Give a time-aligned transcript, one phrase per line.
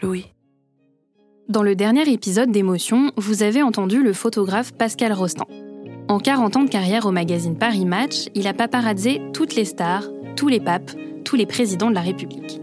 [0.00, 0.26] Louis.
[1.48, 5.48] Dans le dernier épisode d'Émotion, vous avez entendu le photographe Pascal Rostand.
[6.06, 10.04] En 40 ans de carrière au magazine Paris Match, il a paparazzé toutes les stars,
[10.36, 10.92] tous les papes,
[11.24, 12.60] tous les présidents de la République.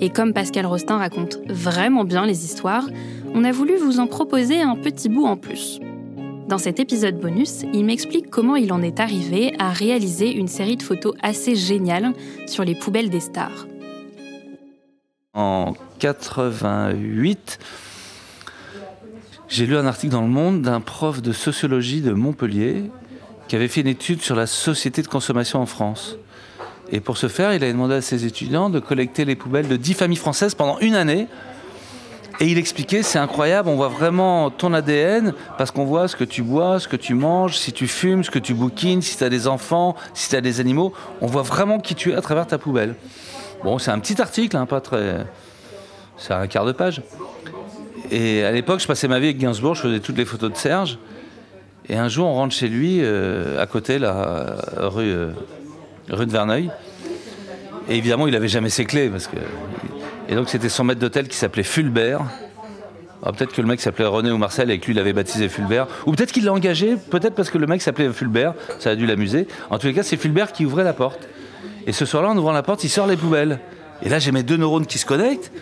[0.00, 2.88] Et comme Pascal Rostand raconte vraiment bien les histoires,
[3.34, 5.80] on a voulu vous en proposer un petit bout en plus.
[6.48, 10.76] Dans cet épisode bonus, il m'explique comment il en est arrivé à réaliser une série
[10.76, 12.12] de photos assez géniales
[12.46, 13.66] sur les poubelles des stars.
[15.36, 17.58] En 88,
[19.48, 22.90] j'ai lu un article dans Le Monde d'un prof de sociologie de Montpellier
[23.46, 26.16] qui avait fait une étude sur la société de consommation en France.
[26.90, 29.76] Et pour ce faire, il a demandé à ses étudiants de collecter les poubelles de
[29.76, 31.28] 10 familles françaises pendant une année
[32.40, 36.24] et il expliquait, c'est incroyable, on voit vraiment ton ADN parce qu'on voit ce que
[36.24, 39.24] tu bois, ce que tu manges, si tu fumes, ce que tu bouquines, si tu
[39.24, 40.94] as des enfants, si tu as des animaux.
[41.20, 42.94] On voit vraiment qui tu es à travers ta poubelle.
[43.64, 45.26] Bon, c'est un petit article, hein, pas très.
[46.18, 47.02] C'est un quart de page.
[48.10, 50.56] Et à l'époque, je passais ma vie avec Gainsbourg, je faisais toutes les photos de
[50.56, 50.98] Serge.
[51.88, 55.32] Et un jour, on rentre chez lui, euh, à côté, la rue, euh,
[56.08, 56.70] rue de Verneuil.
[57.88, 59.36] Et évidemment, il n'avait jamais ses clés parce que
[60.28, 62.20] et donc c'était son maître d'hôtel qui s'appelait Fulbert.
[63.22, 65.48] Ah, peut-être que le mec s'appelait René ou Marcel et que lui il avait baptisé
[65.48, 65.86] Fulbert.
[66.04, 69.06] Ou peut-être qu'il l'a engagé, peut-être parce que le mec s'appelait Fulbert, ça a dû
[69.06, 69.46] l'amuser.
[69.70, 71.28] En tous les cas, c'est Fulbert qui ouvrait la porte.
[71.86, 73.60] Et ce soir-là, en ouvrant la porte, il sort les poubelles.
[74.02, 75.52] Et là, j'ai mes deux neurones qui se connectent.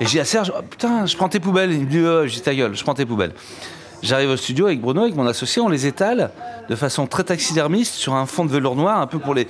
[0.00, 1.72] Et j'ai dis à Serge, oh, putain, je prends tes poubelles.
[1.72, 3.32] Il me dit, oh, j'ai ta gueule, je prends tes poubelles.
[4.02, 6.30] J'arrive au studio avec Bruno, avec mon associé, on les étale
[6.70, 9.46] de façon très taxidermiste sur un fond de velours noir, un peu pour les,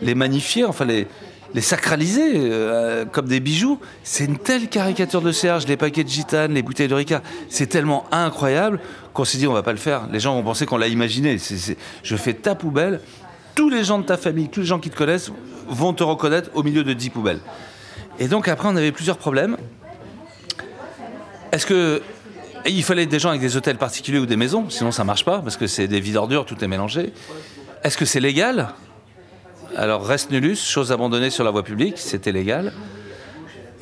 [0.00, 1.06] les magnifier, enfin les,
[1.52, 3.78] les sacraliser euh, comme des bijoux.
[4.02, 7.20] C'est une telle caricature de Serge, les paquets de gitane, les bouteilles de Ricard.
[7.48, 8.80] C'est tellement incroyable
[9.12, 10.08] qu'on s'est dit on va pas le faire.
[10.10, 11.36] Les gens vont penser qu'on l'a imaginé.
[12.02, 13.00] je fais ta poubelle.
[13.54, 15.30] Tous les gens de ta famille, tous les gens qui te connaissent
[15.70, 17.40] vont te reconnaître au milieu de 10 poubelles.
[18.18, 19.56] Et donc après, on avait plusieurs problèmes.
[21.52, 22.02] Est-ce que
[22.66, 25.38] il fallait des gens avec des hôtels particuliers ou des maisons, sinon ça marche pas
[25.38, 27.12] parce que c'est des vides ordures, tout est mélangé.
[27.82, 28.74] Est-ce que c'est légal?
[29.76, 32.72] Alors, reste nullus, chose abandonnée sur la voie publique, c'était légal.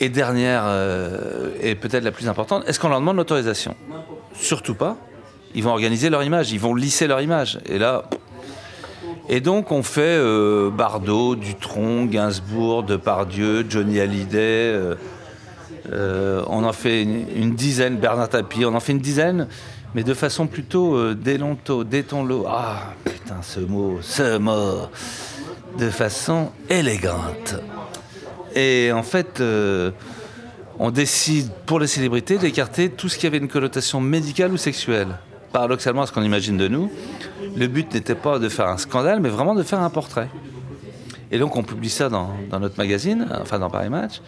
[0.00, 3.74] Et dernière, euh, et peut-être la plus importante, est-ce qu'on leur demande l'autorisation?
[4.34, 4.96] Surtout pas.
[5.54, 7.58] Ils vont organiser leur image, ils vont lisser leur image.
[7.66, 8.04] Et là.
[9.28, 14.96] Et donc, on fait euh, Bardot, Dutronc, Gainsbourg, Depardieu, Johnny Hallyday.
[15.90, 19.48] Euh, on en fait une, dizaine, Bernard Tapie, on en fait une dizaine,
[19.94, 22.44] mais de façon plutôt délonto, détonlo.
[22.48, 24.88] Ah, putain, ce mot, ce mot
[25.78, 27.54] de façon élégante.
[28.54, 29.90] Et en fait, euh,
[30.78, 35.08] on décide pour les célébrités d'écarter tout ce qui avait une connotation médicale ou sexuelle.
[35.52, 36.90] Paradoxalement à ce qu'on imagine de nous,
[37.58, 40.28] le but n'était pas de faire un scandale, mais vraiment de faire un portrait.
[41.30, 44.22] Et donc on publie ça dans, notre magazine, enfin dans Paris Match,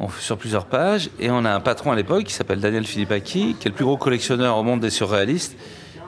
[0.00, 3.54] on, sur plusieurs pages, et on a un patron à l'époque qui s'appelle Daniel Philippaki,
[3.60, 5.56] qui est le plus gros collectionneur au monde des surréalistes,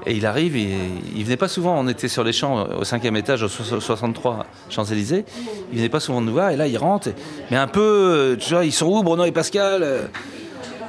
[0.06, 0.68] et il arrive, il,
[1.16, 4.44] il venait pas souvent, on était sur les champs euh, au cinquième étage, au 63
[4.68, 5.24] Champs-Élysées.
[5.72, 7.08] Il venait pas souvent nous voir, et là il rentre.
[7.50, 10.02] Mais un peu, euh, tu vois, ils sont où Bruno et Pascal euh?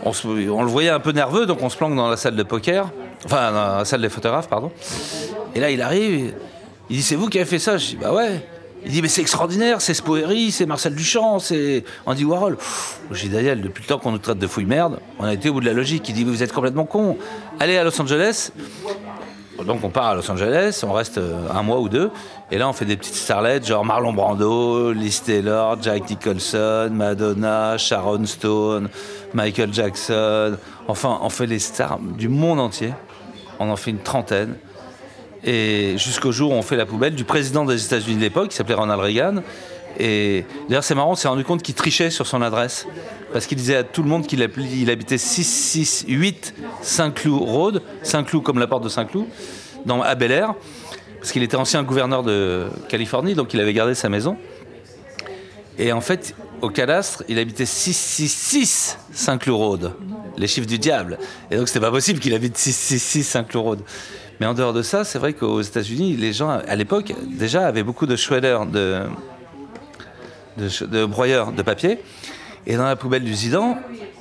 [0.06, 0.12] On,
[0.62, 2.91] le voyait un peu nerveux, donc on se planque dans la salle de poker,
[3.25, 4.72] enfin dans la salle des photographes, pardon.
[5.53, 6.34] Et là il arrive,
[6.90, 7.78] il dit C'est vous qui avez fait ça?
[7.78, 8.46] Je dis Bah ouais.
[8.86, 12.56] Il dit, mais c'est extraordinaire, c'est Spoeri, c'est Marcel Duchamp, c'est Andy Warhol.
[13.09, 15.50] J'ai dit, Daniel, depuis le temps qu'on nous traite de fouille merde, on a été
[15.50, 16.08] au bout de la logique.
[16.08, 17.18] Il dit, vous êtes complètement con.
[17.59, 18.52] Allez à Los Angeles.
[19.64, 22.12] Donc on part à Los Angeles, on reste euh, un mois ou deux,
[22.52, 27.78] et là on fait des petites starlettes, genre Marlon Brando, Liz Taylor, Jack Nicholson, Madonna,
[27.78, 28.90] Sharon Stone,
[29.34, 30.58] Michael Jackson.
[30.88, 32.94] Enfin, on fait les stars du monde entier.
[33.60, 34.56] On en fait une trentaine.
[35.44, 38.56] Et jusqu'au jour où on fait la poubelle du président des États-Unis de l'époque, qui
[38.56, 39.36] s'appelait Ronald Reagan.
[40.00, 42.88] Et d'ailleurs, c'est marrant, on s'est rendu compte qu'il trichait sur son adresse.
[43.34, 48.68] Parce qu'il disait à tout le monde qu'il habitait 668 Saint-Cloud Road, Saint-Cloud comme la
[48.68, 49.26] porte de Saint-Cloud,
[49.86, 50.54] dans, à Bel Air.
[51.20, 54.38] Parce qu'il était ancien gouverneur de Californie, donc il avait gardé sa maison.
[55.78, 59.94] Et en fait, au cadastre, il habitait 666 Saint-Cloud Road,
[60.38, 61.18] les chiffres du diable.
[61.52, 63.80] Et donc, c'était pas possible qu'il habite 666 Saint-Cloud Road.
[64.40, 67.84] Mais en dehors de ça, c'est vrai qu'aux États-Unis, les gens, à l'époque, déjà avaient
[67.84, 69.03] beaucoup de shredders, de,
[70.57, 71.99] de, broyeurs de papier.
[72.67, 73.78] Et dans la poubelle du Zidan,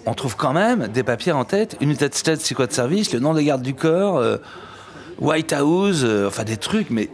[0.07, 3.35] on trouve quand même des papiers en tête, unité de State Secret Service, le nom
[3.35, 4.37] des gardes du corps, euh,
[5.19, 7.09] White House, euh, enfin des trucs, mais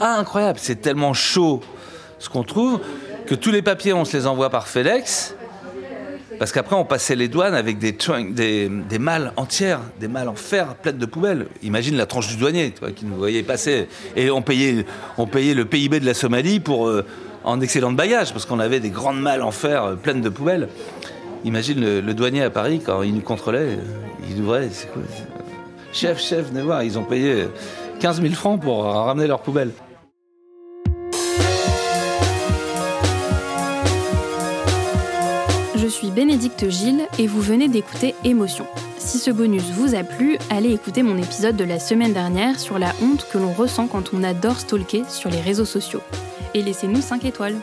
[0.00, 0.58] incroyable.
[0.60, 1.60] C'est tellement chaud
[2.18, 2.80] ce qu'on trouve
[3.26, 5.34] que tous les papiers, on se les envoie par FedEx.
[6.38, 10.74] Parce qu'après, on passait les douanes avec des, des, malles entières, des malles en fer
[10.74, 11.48] pleines de poubelles.
[11.62, 13.88] Imagine la tranche du douanier qui nous voyait passer.
[14.16, 14.86] Et on payait,
[15.18, 17.04] on payait le PIB de la Somalie pour, euh,
[17.44, 20.28] en excellent de bagages, parce qu'on avait des grandes malles en fer euh, pleines de
[20.28, 20.68] poubelles.
[21.44, 23.78] Imagine le, douanier à Paris, quand il nous contrôlait,
[24.28, 25.02] il ouvrait, c'est quoi
[25.92, 27.46] Chef, chef, venez voir, ils ont payé
[28.00, 29.70] 15 000 francs pour ramener leur poubelle.
[35.76, 38.66] Je suis Bénédicte Gilles et vous venez d'écouter Émotion.
[38.98, 42.78] Si ce bonus vous a plu, allez écouter mon épisode de la semaine dernière sur
[42.78, 46.02] la honte que l'on ressent quand on adore stalker sur les réseaux sociaux.
[46.54, 47.56] Et laissez-nous 5 étoiles.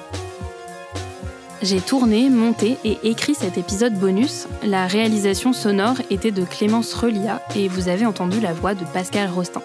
[1.63, 4.47] J'ai tourné, monté et écrit cet épisode bonus.
[4.63, 9.29] La réalisation sonore était de Clémence Relia et vous avez entendu la voix de Pascal
[9.29, 9.61] Rostin.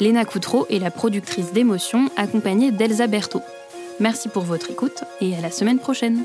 [0.00, 3.42] Léna Coutreau est la productrice d'émotion accompagnée d'Elsa Berthaud.
[4.00, 6.24] Merci pour votre écoute et à la semaine prochaine.